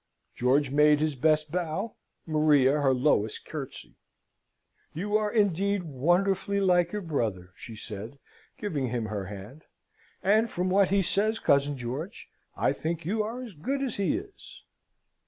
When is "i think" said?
12.57-13.05